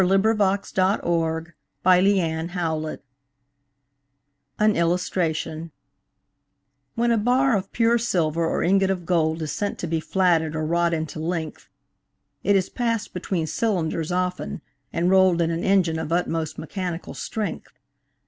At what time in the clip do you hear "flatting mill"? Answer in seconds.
1.83-2.97